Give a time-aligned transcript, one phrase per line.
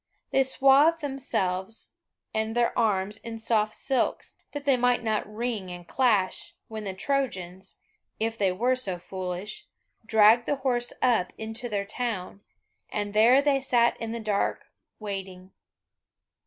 [0.31, 1.93] They swathed themselves
[2.33, 6.95] and their arms in soft silks, that they might not ring and clash, when the
[6.95, 7.77] Trojans,
[8.19, 9.67] if they were so foolish,
[10.03, 12.41] dragged the horse up into their town,
[12.89, 14.65] and there they sat in the dark
[14.97, 15.51] waiting.